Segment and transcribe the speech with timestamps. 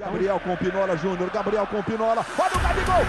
[0.00, 3.04] Gabriel com Pinola Júnior, Gabriel com Pinola, olha o Gabigol!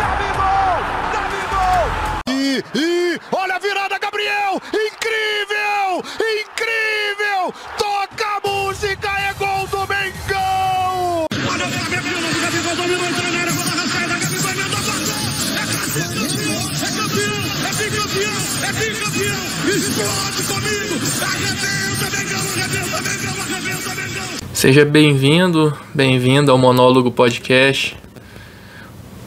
[0.00, 0.80] Gabigol!
[1.12, 1.84] Gabigol!
[2.30, 4.54] E, e olha a virada, Gabriel!
[4.72, 6.02] Incrível!
[6.40, 7.52] Incrível!
[7.76, 11.26] Toca a música, é gol do Mengão!
[11.30, 15.28] Olha o Flamengo, o Gabigol dominou, entrou na área, bola rasgada, Gabigol emendou, passou!
[15.52, 17.36] É campeão,
[17.68, 19.44] é bicampeão, é bicampeão!
[19.76, 20.96] Explode comigo!
[21.20, 24.05] Arrebenta, Mengão, arrebenta, Mengão, arrebenta, Mengão!
[24.66, 27.96] Seja bem-vindo, bem-vindo ao Monólogo Podcast.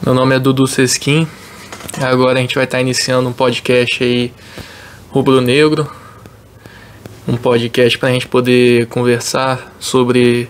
[0.04, 1.26] Meu nome é Dudu Sesquim.
[1.98, 4.34] Agora a gente vai estar iniciando um podcast aí
[5.08, 5.90] rubro-negro.
[7.26, 10.46] Um podcast para a gente poder conversar sobre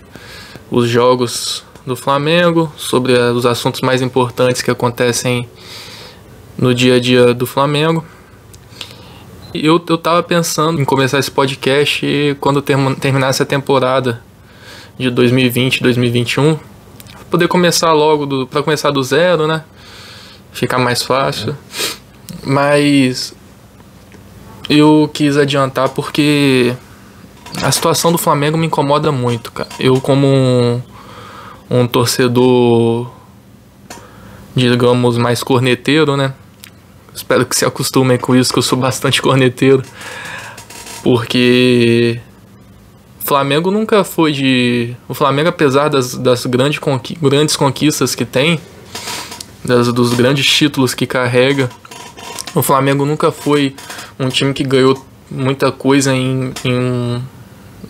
[0.69, 5.49] os jogos do Flamengo, sobre os assuntos mais importantes que acontecem
[6.59, 8.05] no dia a dia do Flamengo.
[9.55, 14.29] Eu, eu tava pensando em começar esse podcast quando term- terminasse a temporada
[15.01, 19.65] de 2020, 2021, pra poder começar logo para começar do zero, né?
[20.53, 21.57] Ficar mais fácil.
[22.45, 23.35] Mas
[24.69, 26.75] eu quis adiantar porque
[27.63, 29.71] a situação do Flamengo me incomoda muito, cara.
[29.79, 30.83] Eu como um,
[31.71, 33.11] um torcedor
[34.55, 36.35] digamos mais corneteiro, né?
[37.15, 39.83] Espero que se acostumem com isso, que eu sou bastante corneteiro.
[41.03, 42.21] Porque
[43.31, 44.97] Flamengo nunca foi de.
[45.07, 47.17] O Flamengo, apesar das, das grandes, conqui...
[47.23, 48.61] grandes conquistas que tem,
[49.65, 51.71] das, dos grandes títulos que carrega,
[52.57, 53.77] o Flamengo nunca foi
[54.19, 57.23] um time que ganhou muita coisa em, em,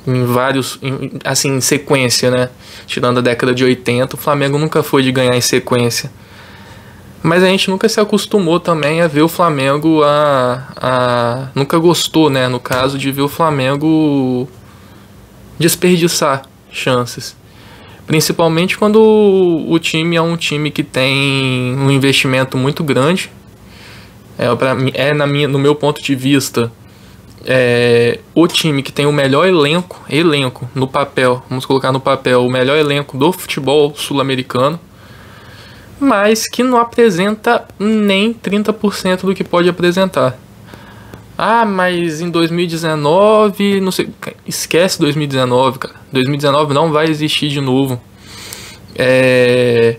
[0.06, 0.78] em vários.
[0.82, 2.50] Em, assim, em sequência, né?
[2.86, 6.12] Tirando a década de 80, o Flamengo nunca foi de ganhar em sequência.
[7.22, 11.48] Mas a gente nunca se acostumou também a ver o Flamengo a, a.
[11.54, 12.46] Nunca gostou, né?
[12.46, 14.46] No caso de ver o Flamengo
[15.60, 17.36] desperdiçar chances.
[18.06, 23.30] Principalmente quando o time é um time que tem um investimento muito grande.
[24.38, 26.72] É, pra, é na minha, no meu ponto de vista,
[27.44, 32.44] é, o time que tem o melhor elenco, elenco no papel, vamos colocar no papel,
[32.44, 34.80] o melhor elenco do futebol sul-americano,
[36.00, 40.38] mas que não apresenta nem 30% do que pode apresentar.
[41.42, 44.10] Ah, mas em 2019, não sei,
[44.46, 45.94] esquece 2019, cara.
[46.12, 47.98] 2019 não vai existir de novo.
[48.94, 49.96] É,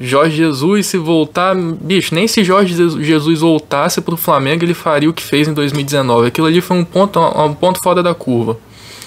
[0.00, 5.12] Jorge Jesus se voltar, bicho, nem se Jorge Jesus voltasse pro Flamengo, ele faria o
[5.12, 6.26] que fez em 2019.
[6.26, 8.58] Aquilo ali foi um ponto, um ponto fora da curva.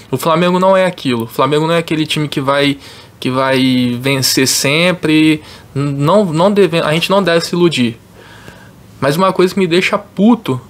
[0.10, 1.24] O Flamengo não é aquilo.
[1.24, 2.78] O Flamengo não é aquele time que vai
[3.20, 5.42] que vai vencer sempre.
[5.76, 7.98] Não, não deve, a gente não deve se iludir.
[9.02, 10.62] Mas uma coisa que me deixa puto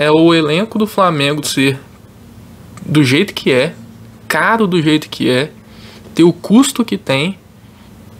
[0.00, 1.78] é o elenco do Flamengo ser
[2.86, 3.74] do jeito que é,
[4.26, 5.52] caro do jeito que é,
[6.14, 7.38] ter o custo que tem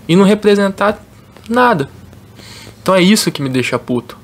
[0.06, 1.02] e não representar
[1.48, 1.88] nada.
[2.82, 4.18] Então é isso que me deixa puto.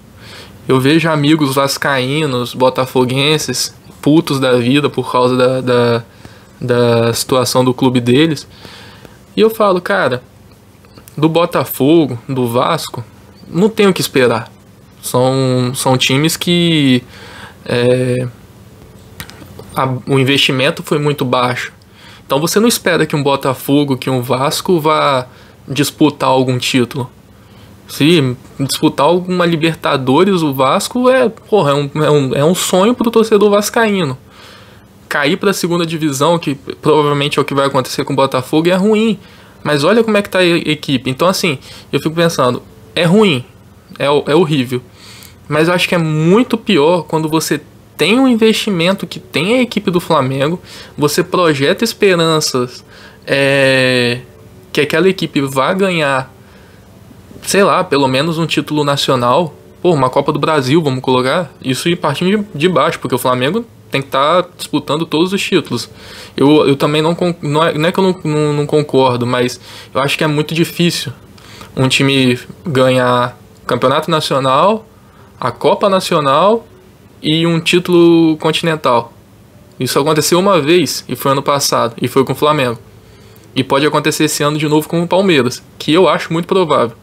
[0.69, 6.05] Eu vejo amigos vascaínos, botafoguenses, putos da vida por causa da, da,
[6.61, 8.47] da situação do clube deles.
[9.35, 10.23] E eu falo, cara,
[11.17, 13.03] do Botafogo, do Vasco,
[13.49, 14.53] não tenho o que esperar.
[15.01, 17.03] São, são times que
[17.69, 18.27] é,
[19.75, 21.73] a- o investimento foi muito baixo.
[22.27, 25.27] Então você não espera que um Botafogo, que um Vasco vá
[25.69, 27.11] disputar algum título.
[27.89, 32.95] Se disputar alguma Libertadores, o Vasco é, porra, é, um, é, um, é um sonho
[32.95, 34.19] pro torcedor vascaíno.
[35.09, 38.75] Cair pra segunda divisão, que provavelmente é o que vai acontecer com o Botafogo, é
[38.75, 39.19] ruim.
[39.63, 41.09] Mas olha como é que tá a equipe.
[41.09, 41.59] Então, assim,
[41.93, 42.61] eu fico pensando,
[42.95, 43.45] é ruim,
[44.01, 44.83] é, é horrível.
[45.49, 47.61] Mas eu acho que é muito pior quando você
[47.97, 50.61] tem um investimento que tem a equipe do Flamengo,
[50.97, 52.85] você projeta esperanças
[53.27, 54.21] é,
[54.73, 56.33] que aquela equipe vá ganhar,
[57.43, 61.89] sei lá, pelo menos um título nacional, pô, uma Copa do Brasil, vamos colocar, isso
[61.89, 65.89] ir partindo de, de baixo, porque o Flamengo tem que estar disputando todos os títulos.
[66.37, 69.59] Eu, eu também não, não, é, não é que eu não, não, não concordo, mas
[69.95, 71.13] eu acho que é muito difícil
[71.75, 74.87] um time ganhar campeonato nacional,
[75.39, 76.67] a Copa Nacional
[77.23, 79.13] e um título continental.
[79.79, 82.79] Isso aconteceu uma vez e foi ano passado, e foi com o Flamengo.
[83.55, 86.97] E pode acontecer esse ano de novo com o Palmeiras, que eu acho muito provável.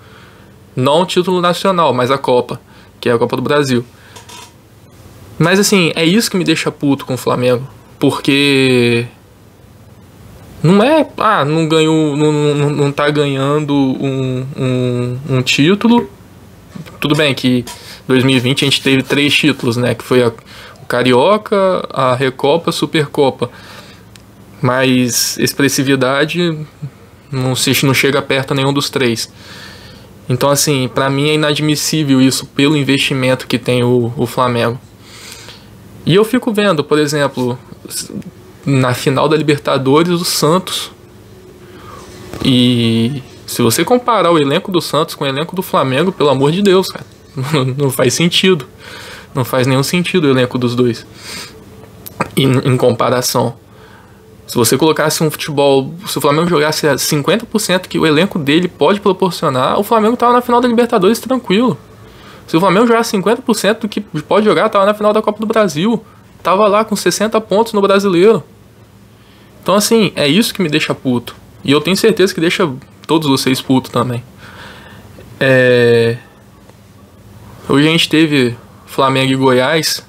[0.75, 2.59] Não o título nacional, mas a Copa,
[2.99, 3.85] que é a Copa do Brasil.
[5.37, 7.67] Mas assim, é isso que me deixa puto com o Flamengo.
[7.99, 9.05] Porque.
[10.61, 11.05] Não é.
[11.17, 12.15] Ah, não ganhou.
[12.15, 16.09] Não, não, não tá ganhando um, um, um título.
[16.99, 17.65] Tudo bem que
[18.07, 19.95] 2020 a gente teve três títulos, né?
[19.95, 20.27] Que foi a,
[20.81, 23.49] o Carioca, a Recopa, a Supercopa.
[24.61, 26.57] Mas expressividade
[27.31, 29.31] Não, se, não chega perto a nenhum dos três.
[30.29, 34.79] Então, assim, para mim é inadmissível isso pelo investimento que tem o, o Flamengo.
[36.05, 37.57] E eu fico vendo, por exemplo,
[38.65, 40.91] na final da Libertadores, o Santos.
[42.43, 46.51] E se você comparar o elenco do Santos com o elenco do Flamengo, pelo amor
[46.51, 47.05] de Deus, cara,
[47.77, 48.67] não faz sentido.
[49.33, 51.05] Não faz nenhum sentido o elenco dos dois.
[52.35, 53.55] Em, em comparação.
[54.45, 58.67] Se você colocasse um futebol, se o Flamengo jogasse a 50% que o elenco dele
[58.67, 61.77] pode proporcionar, o Flamengo tava na final da Libertadores tranquilo.
[62.45, 65.47] Se o Flamengo jogasse 50% do que pode jogar, tava na final da Copa do
[65.47, 66.03] Brasil.
[66.43, 68.43] Tava lá com 60 pontos no Brasileiro.
[69.61, 71.35] Então assim, é isso que me deixa puto.
[71.63, 72.69] E eu tenho certeza que deixa
[73.07, 74.21] todos vocês putos também.
[75.39, 76.17] É...
[77.67, 80.05] Hoje a gente teve Flamengo e Goiás.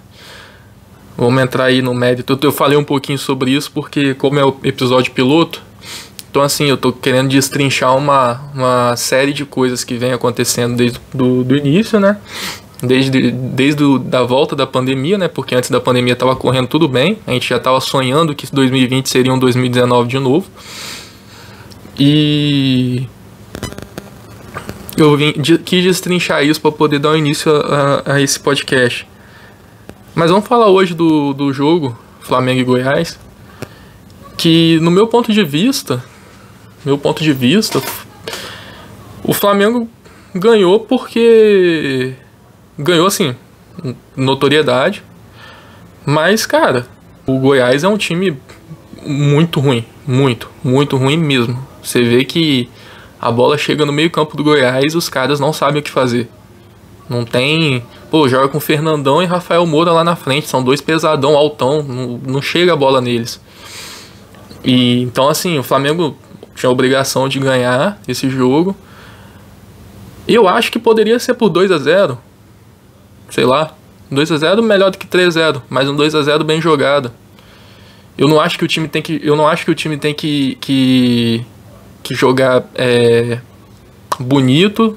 [1.17, 2.37] Vamos entrar aí no mérito.
[2.43, 5.62] Eu falei um pouquinho sobre isso porque, como é o episódio piloto,
[6.29, 11.01] então assim, eu tô querendo destrinchar uma, uma série de coisas que vem acontecendo desde
[11.15, 12.19] do, do início, né?
[12.83, 15.29] Desde, desde da volta da pandemia, né?
[15.29, 17.19] Porque antes da pandemia tava correndo tudo bem.
[17.25, 20.47] A gente já tava sonhando que 2020 seria um 2019 de novo.
[21.97, 23.06] E
[24.96, 29.06] eu vim, quis destrinchar isso para poder dar início a, a, esse podcast.
[30.14, 33.19] Mas vamos falar hoje do, do jogo Flamengo e Goiás,
[34.37, 36.02] que no meu ponto de vista,
[36.85, 37.82] meu ponto de vista,
[39.25, 39.88] o Flamengo
[40.35, 42.14] ganhou porque
[42.79, 43.35] ganhou assim
[44.17, 45.02] notoriedade,
[46.06, 46.87] mas cara,
[47.26, 48.37] o Goiás é um time
[49.05, 51.58] muito ruim, muito, muito ruim mesmo.
[51.82, 52.69] Você vê que
[53.25, 56.29] a bola chega no meio-campo do Goiás, os caras não sabem o que fazer.
[57.09, 57.82] Não tem.
[58.11, 60.47] Pô, joga com Fernandão e Rafael Moura lá na frente.
[60.47, 61.82] São dois pesadão, altão.
[61.82, 63.41] Não, não chega a bola neles.
[64.62, 66.15] E então, assim, o Flamengo
[66.55, 68.76] tinha a obrigação de ganhar esse jogo.
[70.29, 72.19] Eu acho que poderia ser por 2 a 0
[73.31, 73.73] Sei lá.
[74.11, 76.61] 2 a 0 melhor do que 3 a 0 mas um 2 a 0 bem
[76.61, 77.11] jogado.
[78.19, 79.19] Eu não acho que o time tem que.
[79.25, 80.59] Eu não acho que o time tem que.
[80.61, 81.44] que
[82.05, 83.39] que jogar é,
[84.21, 84.97] bonito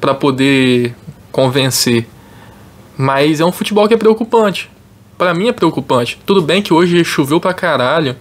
[0.00, 0.94] para poder
[1.30, 2.06] convencer.
[2.96, 4.70] Mas é um futebol que é preocupante.
[5.18, 6.18] Para mim é preocupante.
[6.24, 8.16] Tudo bem que hoje choveu pra caralho.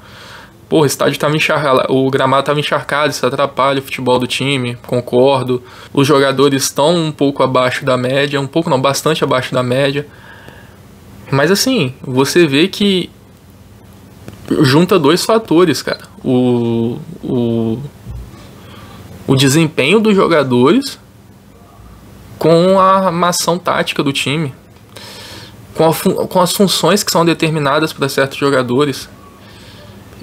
[0.68, 4.76] Porra, o estádio tava encharcado, o gramado tava encharcado, isso atrapalha o futebol do time,
[4.88, 5.62] concordo.
[5.94, 10.08] Os jogadores estão um pouco abaixo da média, um pouco não, bastante abaixo da média.
[11.32, 13.12] Mas assim, você vê que
[14.62, 16.02] junta dois fatores, cara.
[16.24, 17.80] O, o,
[19.28, 21.00] o desempenho dos jogadores
[22.38, 24.54] com a armação tática do time,
[25.76, 29.10] com, a, com as funções que são determinadas para certos jogadores.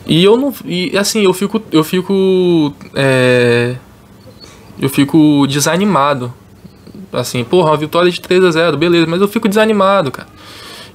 [0.06, 0.52] E eu não.
[0.64, 1.62] E assim, eu fico.
[1.72, 2.74] Eu fico.
[2.94, 3.76] É,
[4.78, 6.32] eu fico desanimado.
[7.12, 10.28] Assim, porra, uma vitória de 3 a 0 beleza, mas eu fico desanimado, cara.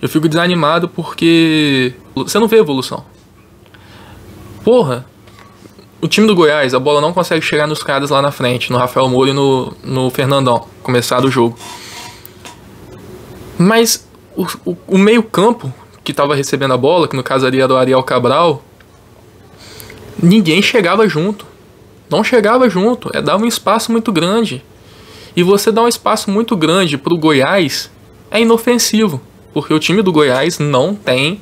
[0.01, 3.03] Eu fico desanimado porque você não vê evolução.
[4.65, 5.05] Porra,
[6.01, 8.79] o time do Goiás, a bola não consegue chegar nos caras lá na frente, no
[8.79, 11.55] Rafael Moura e no, no Fernandão, começar o jogo.
[13.59, 15.71] Mas o, o, o meio-campo
[16.03, 18.63] que estava recebendo a bola, que no caso ali era do Ariel Cabral,
[20.21, 21.45] ninguém chegava junto.
[22.09, 24.65] Não chegava junto, é dar um espaço muito grande.
[25.35, 27.91] E você dar um espaço muito grande para o Goiás
[28.31, 29.21] é inofensivo,
[29.53, 31.39] porque o time do Goiás não tem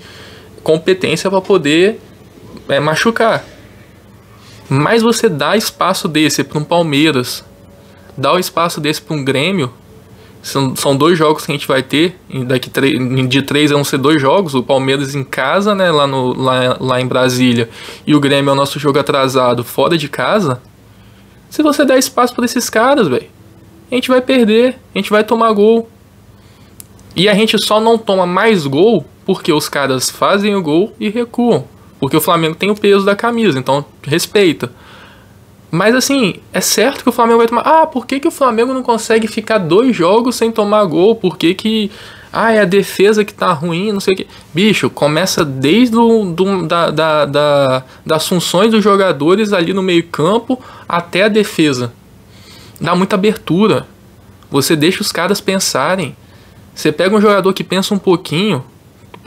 [0.62, 2.02] competência para poder
[2.70, 3.44] é, machucar.
[4.70, 7.44] Mas você dá espaço desse para um Palmeiras,
[8.18, 9.72] dá o espaço desse para um Grêmio.
[10.42, 12.20] São, são dois jogos que a gente vai ter.
[12.46, 12.70] Daqui
[13.28, 14.54] de três vão ser dois jogos.
[14.54, 17.70] O Palmeiras em casa, né, lá, no, lá, lá em Brasília.
[18.06, 20.62] E o Grêmio é o nosso jogo atrasado fora de casa.
[21.50, 23.28] Se você der espaço para esses caras, velho,
[23.90, 24.78] a gente vai perder.
[24.94, 25.90] A gente vai tomar gol.
[27.16, 31.10] E a gente só não toma mais gol porque os caras fazem o gol e
[31.10, 31.66] recuam.
[32.04, 34.70] Porque o Flamengo tem o peso da camisa, então respeita.
[35.72, 37.62] Mas assim, é certo que o Flamengo vai tomar.
[37.62, 41.16] Ah, por que, que o Flamengo não consegue ficar dois jogos sem tomar gol?
[41.16, 41.90] Por que, que.
[42.30, 44.28] Ah, é a defesa que tá ruim, não sei o que.
[44.54, 51.24] Bicho, começa desde do, da, da, da, das funções dos jogadores ali no meio-campo até
[51.24, 51.94] a defesa.
[52.82, 53.88] Dá muita abertura.
[54.52, 56.18] Você deixa os caras pensarem.
[56.76, 58.62] Você pega um jogador que pensa um pouquinho,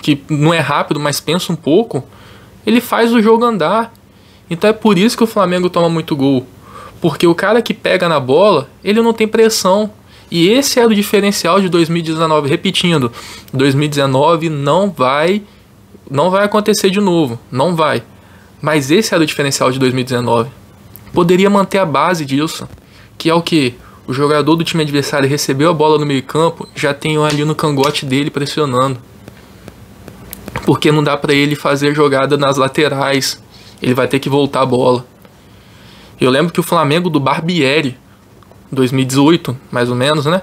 [0.03, 2.05] que não é rápido, mas pensa um pouco
[2.67, 3.93] ele faz o jogo andar.
[4.51, 6.47] Então é por isso que o Flamengo toma muito gol.
[7.01, 9.91] Porque o cara que pega na bola, ele não tem pressão.
[10.31, 12.49] E esse é o diferencial de 2019.
[12.49, 13.13] Repetindo,
[13.53, 15.43] 2019 não vai
[16.11, 18.03] não vai acontecer de novo, não vai.
[18.61, 20.51] Mas esse era o diferencial de 2019.
[21.13, 22.69] Poderia manter a base disso,
[23.19, 23.75] que é o que
[24.07, 28.07] o jogador do time adversário recebeu a bola no meio-campo, já tem ali no cangote
[28.07, 28.99] dele pressionando.
[30.67, 33.41] Porque não dá para ele fazer jogada nas laterais.
[33.81, 35.07] Ele vai ter que voltar a bola.
[36.21, 37.97] Eu lembro que o Flamengo do Barbieri,
[38.73, 40.43] 2018, mais ou menos, né?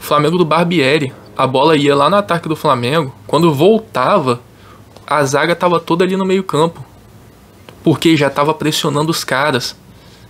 [0.00, 4.40] O Flamengo do Barbieri, a bola ia lá no ataque do Flamengo, quando voltava,
[5.06, 6.82] a zaga tava toda ali no meio-campo.
[7.84, 9.76] Porque já tava pressionando os caras.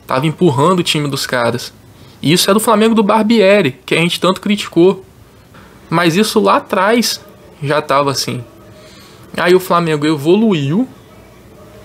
[0.08, 1.72] Tava empurrando o time dos caras.
[2.20, 5.04] E isso é do Flamengo do Barbieri, que a gente tanto criticou.
[5.88, 7.20] Mas isso lá atrás
[7.62, 8.42] já tava assim.
[9.38, 10.88] Aí o Flamengo evoluiu.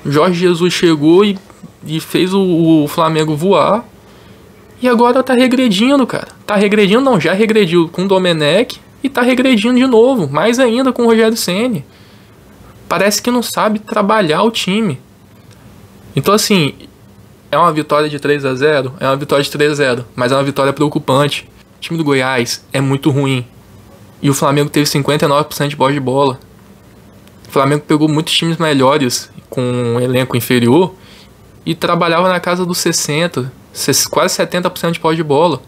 [0.06, 1.38] Jorge Jesus chegou e,
[1.86, 3.86] e fez o, o Flamengo voar.
[4.82, 6.28] E agora tá regredindo, cara.
[6.46, 10.92] Tá regredindo, não, já regrediu com o Domenech e tá regredindo de novo, mais ainda
[10.92, 11.86] com o Rogério Ceni.
[12.90, 15.00] Parece que não sabe trabalhar o time.
[16.16, 16.74] Então assim,
[17.52, 20.32] é uma vitória de 3 a 0, é uma vitória de 3 a 0, mas
[20.32, 21.48] é uma vitória preocupante.
[21.78, 23.46] O time do Goiás é muito ruim.
[24.22, 26.40] E o Flamengo teve 59% de bola de bola.
[27.54, 30.96] Flamengo pegou muitos times melhores com um elenco inferior
[31.64, 33.54] e trabalhava na casa dos 60,
[34.10, 35.62] quase 70% de pós de bola.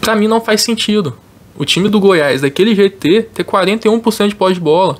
[0.00, 1.18] Pra mim não faz sentido.
[1.56, 4.98] O time do Goiás, daquele ter, ter 41% de pós de bola.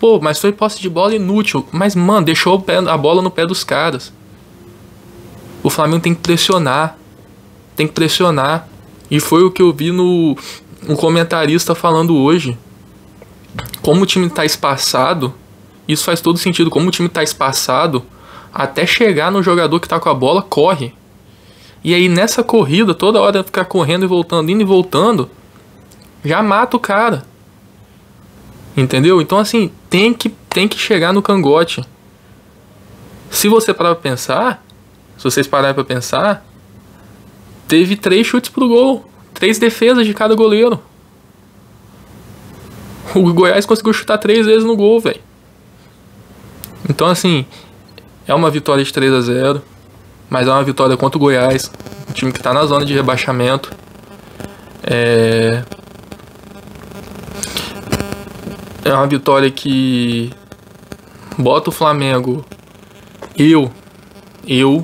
[0.00, 1.68] Pô, mas foi posse de bola inútil.
[1.70, 4.14] Mas, mano, deixou pé, a bola no pé dos caras.
[5.62, 6.96] O Flamengo tem que pressionar.
[7.76, 8.66] Tem que pressionar.
[9.10, 10.38] E foi o que eu vi no
[10.88, 12.56] um comentarista falando hoje.
[13.80, 15.34] Como o time tá espaçado,
[15.86, 16.70] isso faz todo sentido.
[16.70, 18.04] Como o time tá espaçado,
[18.52, 20.94] até chegar no jogador que tá com a bola, corre.
[21.84, 25.28] E aí nessa corrida, toda hora ficar correndo e voltando, indo e voltando,
[26.24, 27.24] já mata o cara.
[28.76, 29.20] Entendeu?
[29.20, 31.84] Então assim, tem que tem que chegar no cangote.
[33.30, 34.64] Se você parar pra pensar,
[35.16, 36.46] se vocês pararem pra pensar,
[37.66, 40.80] teve três chutes pro gol, três defesas de cada goleiro.
[43.16, 45.20] O Goiás conseguiu chutar três vezes no gol, velho.
[46.88, 47.46] Então assim,
[48.26, 49.62] é uma vitória de 3 a 0
[50.32, 51.70] mas é uma vitória contra o Goiás,
[52.08, 53.70] um time que está na zona de rebaixamento.
[54.82, 55.62] É...
[58.82, 60.32] é uma vitória que
[61.36, 62.46] bota o Flamengo.
[63.36, 63.70] Eu,
[64.46, 64.82] eu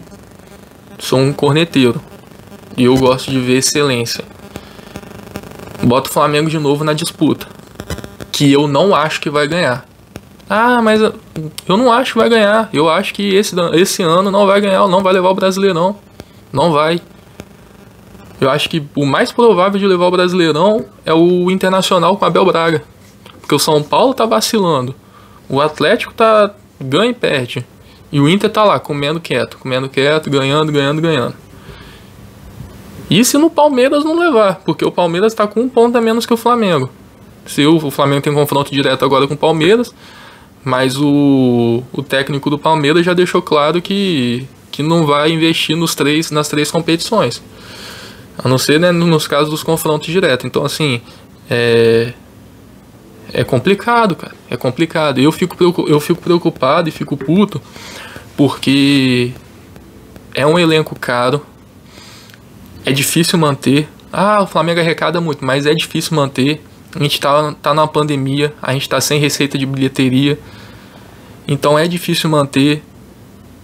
[0.98, 1.98] sou um corneteiro
[2.76, 4.22] e eu gosto de ver excelência.
[5.82, 7.48] Bota o Flamengo de novo na disputa,
[8.38, 9.84] que eu não acho que vai ganhar.
[10.48, 12.70] Ah, mas eu não acho que vai ganhar.
[12.72, 15.96] Eu acho que esse, esse ano não vai ganhar, não vai levar o Brasileirão.
[16.52, 17.00] Não vai.
[18.40, 22.44] Eu acho que o mais provável de levar o Brasileirão é o Internacional com Abel
[22.44, 22.84] Braga.
[23.40, 24.94] Porque o São Paulo tá vacilando.
[25.48, 27.66] O Atlético tá ganha e perde.
[28.12, 31.34] E o Inter tá lá comendo quieto, comendo quieto, ganhando, ganhando, ganhando.
[33.10, 34.60] E se no Palmeiras não levar?
[34.64, 36.88] Porque o Palmeiras tá com um ponto a menos que o Flamengo.
[37.48, 39.92] Se o Flamengo tem confronto direto agora com o Palmeiras,
[40.62, 45.94] mas o, o técnico do Palmeiras já deixou claro que, que não vai investir nos
[45.94, 47.42] três, nas três competições.
[48.36, 50.44] A não ser né, nos casos dos confrontos diretos.
[50.44, 51.00] Então, assim,
[51.50, 52.12] é,
[53.32, 54.34] é complicado, cara.
[54.50, 55.18] É complicado.
[55.18, 55.56] Eu fico,
[55.88, 57.60] eu fico preocupado e fico puto
[58.36, 59.32] porque
[60.32, 61.44] é um elenco caro,
[62.84, 63.88] é difícil manter.
[64.12, 66.62] Ah, o Flamengo arrecada muito, mas é difícil manter.
[66.94, 70.38] A gente tá, tá numa pandemia, a gente tá sem receita de bilheteria.
[71.46, 72.82] Então é difícil manter.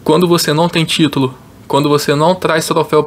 [0.02, 1.34] Quando você não tem título,
[1.66, 3.04] quando você não traz troféu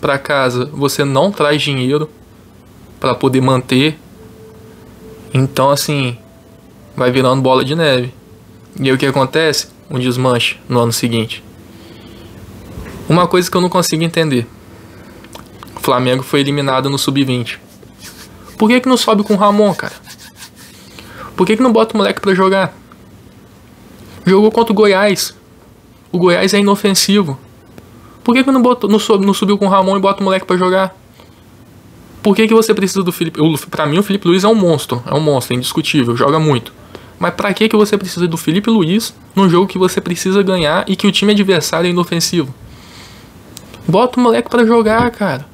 [0.00, 2.10] para casa, você não traz dinheiro
[2.98, 3.98] para poder manter.
[5.32, 6.18] Então assim,
[6.96, 8.12] vai virando bola de neve.
[8.80, 9.68] E aí o que acontece?
[9.88, 11.44] Um desmanche no ano seguinte.
[13.08, 14.46] Uma coisa que eu não consigo entender.
[15.76, 17.58] O Flamengo foi eliminado no sub-20.
[18.62, 19.94] Por que, que não sobe com o Ramon, cara?
[21.34, 22.72] Por que, que não bota o moleque pra jogar?
[24.24, 25.34] Jogou contra o Goiás.
[26.12, 27.36] O Goiás é inofensivo.
[28.22, 30.46] Por que, que não, botou, não, não subiu com o Ramon e bota o moleque
[30.46, 30.94] pra jogar?
[32.22, 33.40] Por que, que você precisa do Felipe?
[33.68, 35.02] Pra mim, o Felipe Luiz é um monstro.
[35.06, 36.72] É um monstro, é indiscutível, joga muito.
[37.18, 40.84] Mas pra que, que você precisa do Felipe Luiz num jogo que você precisa ganhar
[40.88, 42.54] e que o time adversário é inofensivo?
[43.88, 45.51] Bota o moleque para jogar, cara.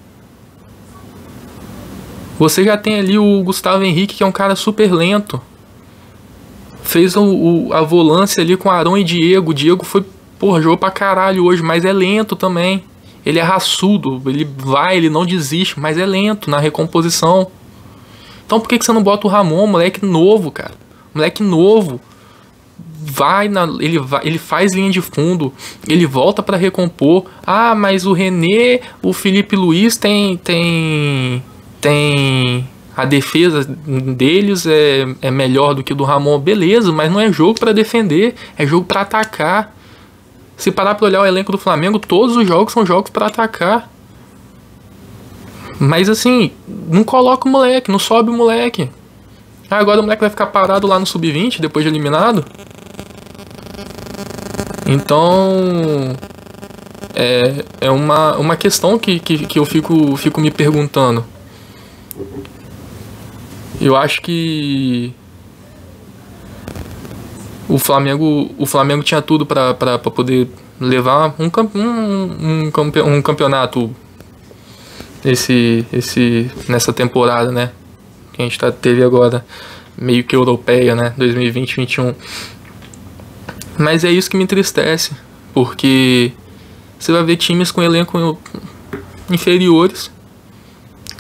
[2.38, 5.40] Você já tem ali o Gustavo Henrique, que é um cara super lento.
[6.83, 9.50] Fez o, o a volância ali com Arão e Diego.
[9.50, 10.04] O Diego foi,
[10.38, 12.85] porra, jogou pra caralho hoje, mas é lento também.
[13.26, 17.49] Ele é raçudo, ele vai, ele não desiste, mas é lento na recomposição.
[18.47, 20.75] Então por que, que você não bota o Ramon, moleque novo, cara?
[21.12, 22.00] Moleque novo.
[23.00, 25.52] vai na, ele vai, ele faz linha de fundo,
[25.87, 27.26] ele volta para recompor.
[27.45, 31.42] Ah, mas o René, o Felipe Luiz tem tem
[31.80, 37.32] tem a defesa deles é, é melhor do que do Ramon, beleza, mas não é
[37.32, 39.73] jogo para defender, é jogo para atacar.
[40.56, 43.88] Se parar para olhar o elenco do Flamengo, todos os jogos são jogos para atacar.
[45.78, 48.90] Mas assim, não coloca o moleque, não sobe o moleque.
[49.70, 52.44] Ah, agora o moleque vai ficar parado lá no sub-20 depois de eliminado?
[54.85, 56.16] Então.
[57.14, 61.25] É, é uma, uma questão que, que, que eu fico, fico me perguntando.
[63.80, 65.12] Eu acho que.
[67.68, 70.49] O Flamengo, o Flamengo tinha tudo para poder
[70.80, 73.94] levar um, um, um, um campeonato
[75.25, 77.73] esse, esse, nessa temporada, né?
[78.32, 79.44] Que a gente tá, teve agora,
[79.97, 81.14] meio que europeia, né?
[81.18, 82.14] 2020-21.
[83.78, 85.12] Mas é isso que me entristece,
[85.52, 86.32] porque
[86.99, 88.38] você vai ver times com elenco
[89.30, 90.11] inferiores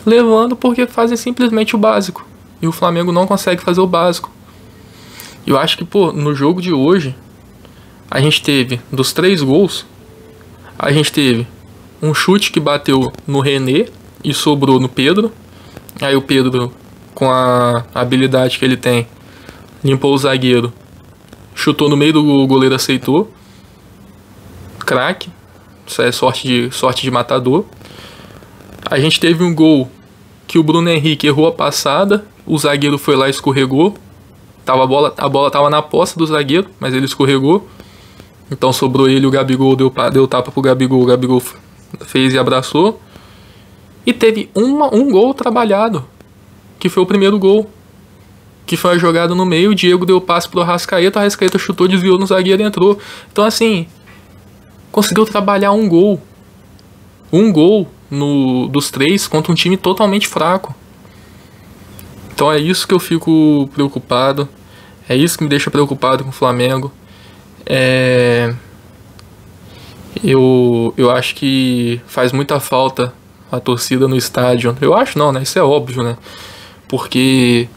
[0.04, 2.27] levando porque fazem simplesmente o básico.
[2.60, 4.30] E o Flamengo não consegue fazer o básico.
[5.46, 7.14] Eu acho que, pô, no jogo de hoje,
[8.10, 9.86] a gente teve dos três gols,
[10.78, 11.46] a gente teve
[12.02, 13.86] um chute que bateu no René
[14.22, 15.32] e sobrou no Pedro.
[16.00, 16.72] Aí o Pedro,
[17.14, 19.06] com a habilidade que ele tem,
[19.82, 20.72] limpou o zagueiro,
[21.54, 23.32] chutou no meio do gol, o goleiro aceitou.
[24.80, 25.30] Craque.
[25.86, 27.64] Isso é sorte de, sorte de matador.
[28.90, 29.90] A gente teve um gol
[30.46, 33.94] que o Bruno Henrique errou a passada, o zagueiro foi lá e escorregou.
[34.64, 37.68] Tava a, bola, a bola tava na poça do zagueiro, mas ele escorregou.
[38.50, 41.42] Então sobrou ele, o Gabigol deu, deu tapa pro Gabigol, o Gabigol
[42.00, 43.00] fez e abraçou.
[44.06, 46.04] E teve uma, um gol trabalhado,
[46.78, 47.70] que foi o primeiro gol.
[48.66, 51.88] Que foi a jogada no meio, o Diego deu passe pro Arrascaeta, o Arrascaeta chutou,
[51.88, 52.98] desviou no zagueiro e entrou.
[53.30, 53.86] Então assim,
[54.90, 56.20] conseguiu trabalhar um gol.
[57.30, 60.74] Um gol no, dos três contra um time totalmente fraco.
[62.38, 64.48] Então é isso que eu fico preocupado.
[65.08, 66.92] É isso que me deixa preocupado com o Flamengo.
[67.66, 68.54] É
[70.22, 73.12] eu, eu acho que faz muita falta
[73.50, 74.76] a torcida no estádio.
[74.80, 75.42] Eu acho não, né?
[75.42, 76.16] Isso é óbvio, né?
[76.86, 77.68] Porque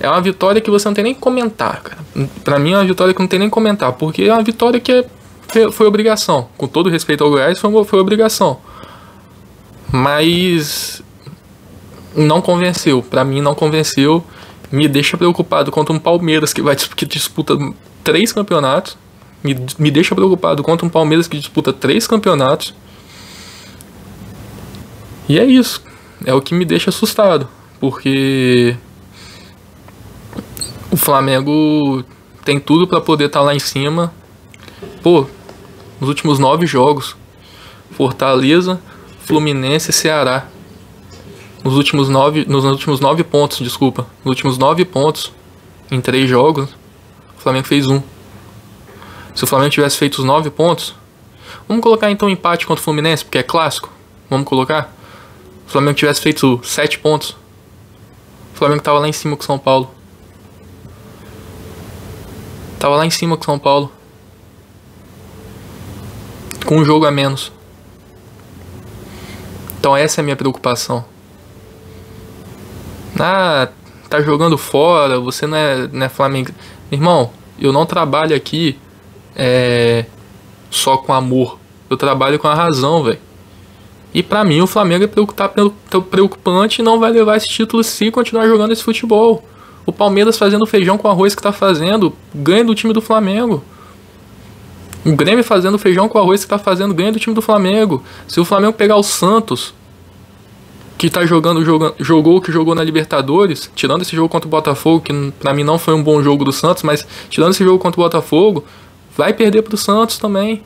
[0.00, 2.02] é uma vitória que você não tem nem comentar, cara.
[2.42, 4.90] Pra mim é uma vitória que não tem nem comentar, porque é uma vitória que
[4.90, 5.04] é,
[5.70, 6.48] foi obrigação.
[6.56, 8.58] Com todo respeito ao Goiás, foi, foi obrigação.
[9.92, 11.04] Mas
[12.16, 13.02] não convenceu.
[13.02, 14.24] Pra mim não convenceu.
[14.72, 17.56] Me deixa preocupado contra um Palmeiras que vai que disputa
[18.02, 18.96] três campeonatos
[19.46, 22.74] me, me deixa preocupado contra um Palmeiras que disputa três campeonatos.
[25.28, 25.82] E é isso.
[26.24, 27.48] É o que me deixa assustado.
[27.78, 28.76] Porque
[30.90, 32.04] o Flamengo
[32.44, 34.12] tem tudo para poder estar tá lá em cima.
[35.02, 35.26] Pô,
[36.00, 37.16] nos últimos nove jogos,
[37.92, 38.80] Fortaleza,
[39.24, 40.48] Fluminense e Ceará.
[41.66, 44.06] Nos últimos nove, nos últimos nove pontos, desculpa.
[44.24, 45.32] Nos últimos nove pontos
[45.90, 46.70] em três jogos,
[47.36, 48.00] o Flamengo fez um.
[49.34, 50.94] Se o Flamengo tivesse feito os 9 pontos,
[51.66, 53.90] vamos colocar então empate contra o Fluminense, porque é clássico.
[54.30, 54.94] Vamos colocar.
[55.64, 57.30] Se o Flamengo tivesse feito 7 pontos,
[58.54, 59.90] o Flamengo tava lá em cima com o São Paulo.
[62.78, 63.90] Tava lá em cima com o São Paulo.
[66.64, 67.50] Com um jogo a menos.
[69.80, 71.15] Então essa é a minha preocupação.
[73.18, 73.68] Ah,
[74.08, 76.50] tá jogando fora, você não é, não é Flamengo.
[76.90, 78.78] Irmão, eu não trabalho aqui
[79.34, 80.04] é,
[80.70, 81.58] só com amor.
[81.88, 83.18] Eu trabalho com a razão, velho.
[84.12, 85.50] E para mim o Flamengo é tá
[86.10, 89.44] preocupante e não vai levar esse título se continuar jogando esse futebol.
[89.84, 93.62] O Palmeiras fazendo feijão com arroz que tá fazendo, ganha do time do Flamengo.
[95.04, 98.02] O Grêmio fazendo feijão com arroz que tá fazendo, ganha do time do Flamengo.
[98.26, 99.74] Se o Flamengo pegar o Santos,
[100.98, 104.50] que tá jogando, joga, jogou o que jogou na Libertadores, tirando esse jogo contra o
[104.50, 107.78] Botafogo, que para mim não foi um bom jogo do Santos, mas tirando esse jogo
[107.78, 108.64] contra o Botafogo,
[109.16, 110.62] vai perder para o Santos também.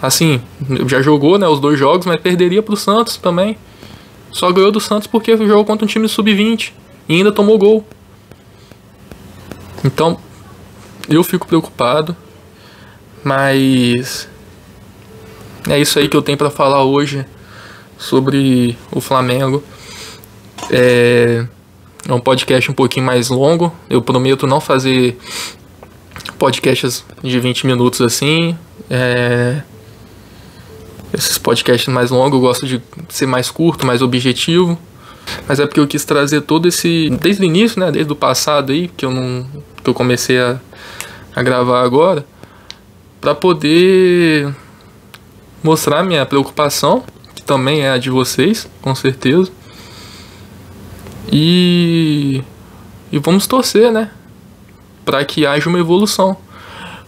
[0.00, 0.42] Assim,
[0.86, 3.56] já jogou né, os dois jogos, mas perderia para o Santos também.
[4.30, 6.72] Só ganhou do Santos porque jogou contra um time sub-20
[7.08, 7.86] e ainda tomou gol.
[9.84, 10.18] Então,
[11.08, 12.16] eu fico preocupado,
[13.24, 14.28] mas
[15.68, 17.24] é isso aí que eu tenho para falar hoje
[18.02, 19.62] sobre o Flamengo.
[20.70, 21.46] É,
[22.08, 23.72] é um podcast um pouquinho mais longo.
[23.88, 25.16] Eu prometo não fazer
[26.38, 28.56] podcasts de 20 minutos assim.
[28.90, 29.62] É...
[31.14, 34.78] Esses podcasts mais longos eu gosto de ser mais curto, mais objetivo.
[35.46, 37.10] Mas é porque eu quis trazer todo esse.
[37.20, 37.92] Desde o início, né?
[37.92, 39.46] Desde o passado aí, que eu não.
[39.82, 40.58] que eu comecei a,
[41.36, 42.26] a gravar agora.
[43.20, 44.52] para poder
[45.62, 47.04] mostrar minha preocupação,
[47.42, 49.50] que também é a de vocês, com certeza.
[51.30, 52.42] E.
[53.10, 54.10] E vamos torcer, né?
[55.04, 56.36] Para que haja uma evolução.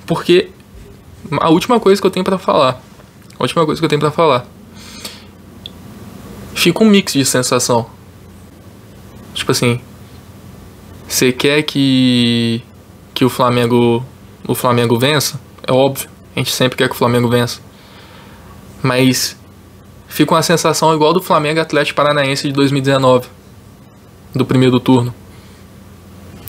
[0.07, 0.51] Porque
[1.41, 2.83] a última coisa que eu tenho para falar,
[3.39, 4.45] a última coisa que eu tenho para falar,
[6.55, 7.87] fica um mix de sensação.
[9.33, 9.81] Tipo assim,
[11.09, 12.63] você quer que
[13.15, 14.05] que o Flamengo
[14.47, 15.41] o Flamengo vença?
[15.67, 17.61] É óbvio, a gente sempre quer que o Flamengo vença.
[18.83, 19.37] Mas
[20.09, 23.29] fica uma sensação igual do Flamengo Atlético Paranaense de 2019,
[24.35, 25.15] do primeiro turno.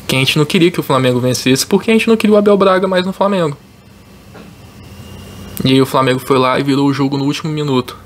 [0.08, 2.38] Que a gente não queria que o Flamengo vencesse porque a gente não queria o
[2.38, 3.58] Abel Braga mais no Flamengo.
[5.64, 7.98] E aí o Flamengo foi lá e virou o jogo no último minuto.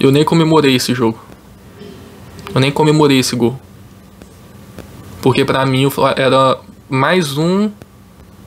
[0.00, 1.18] Eu nem comemorei esse jogo.
[2.54, 3.58] Eu nem comemorei esse gol.
[5.22, 7.70] Porque para mim era mais um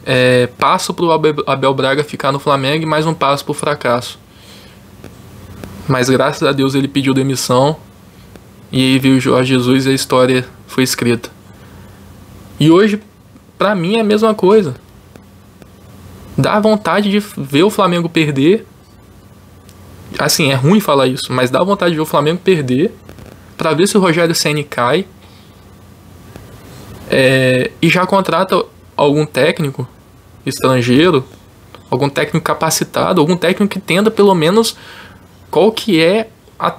[0.05, 4.19] é, passo pro Abel Braga ficar no Flamengo e mais um passo pro fracasso.
[5.87, 7.77] Mas graças a Deus ele pediu demissão.
[8.71, 11.29] E aí veio o Jorge Jesus e a história foi escrita.
[12.59, 13.01] E hoje,
[13.57, 14.75] para mim, é a mesma coisa.
[16.37, 18.65] Dá vontade de ver o Flamengo perder.
[20.17, 22.91] Assim, é ruim falar isso, mas dá vontade de ver o Flamengo perder
[23.57, 25.05] para ver se o Rogério Ceni cai
[27.09, 28.63] é, e já contrata
[28.95, 29.87] algum técnico
[30.45, 31.23] estrangeiro,
[31.89, 34.75] algum técnico capacitado, algum técnico que entenda pelo menos
[35.53, 36.75] qual que é a,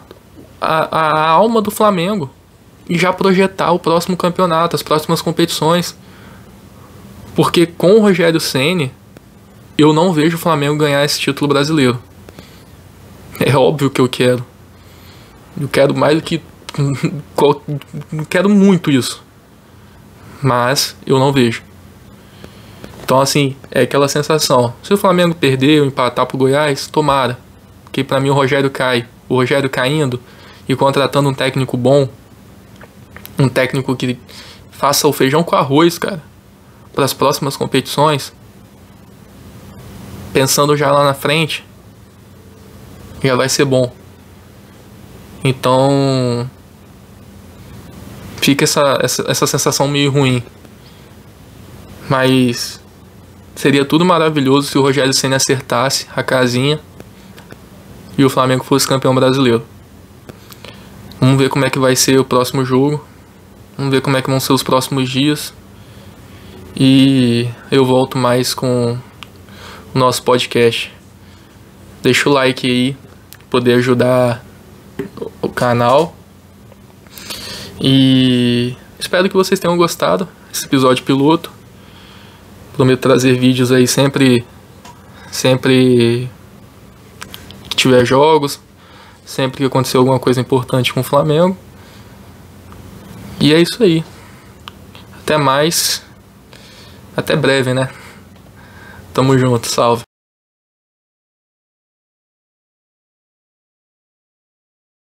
[0.60, 2.28] a, a alma do Flamengo
[2.88, 5.96] e já projetar o próximo campeonato, as próximas competições.
[7.36, 8.92] Porque com o Rogério Ceni
[9.78, 12.02] eu não vejo o Flamengo ganhar esse título brasileiro.
[13.38, 14.44] É óbvio que eu quero.
[15.60, 16.42] Eu quero mais do que
[18.28, 19.22] quero muito isso.
[20.42, 21.62] Mas eu não vejo.
[23.04, 24.74] Então assim, é aquela sensação.
[24.82, 27.43] Se o Flamengo perder ou empatar pro Goiás, tomara.
[27.94, 29.06] Que para mim o Rogério cai.
[29.28, 30.20] O Rogério caindo
[30.68, 32.08] e contratando um técnico bom,
[33.38, 34.18] um técnico que
[34.72, 36.20] faça o feijão com arroz, cara,
[36.92, 38.32] para as próximas competições.
[40.32, 41.64] Pensando já lá na frente,
[43.22, 43.94] já vai ser bom.
[45.44, 46.50] Então,
[48.38, 50.42] fica essa, essa, essa sensação meio ruim.
[52.08, 52.80] Mas
[53.54, 56.80] seria tudo maravilhoso se o Rogério Senna acertasse a casinha
[58.16, 59.62] e o Flamengo fosse campeão brasileiro.
[61.20, 63.04] Vamos ver como é que vai ser o próximo jogo.
[63.76, 65.54] Vamos ver como é que vão ser os próximos dias.
[66.76, 68.98] E eu volto mais com
[69.94, 70.92] o nosso podcast.
[72.02, 72.96] Deixa o like aí,
[73.48, 74.44] poder ajudar
[75.40, 76.14] o canal.
[77.80, 81.50] E espero que vocês tenham gostado desse episódio piloto.
[82.76, 84.44] Prometo trazer vídeos aí sempre
[85.30, 86.28] sempre
[87.74, 88.60] que tiver jogos,
[89.26, 91.56] sempre que acontecer alguma coisa importante com o Flamengo.
[93.40, 94.04] E é isso aí.
[95.20, 96.02] Até mais.
[97.16, 97.90] Até breve, né?
[99.12, 100.02] Tamo junto, salve.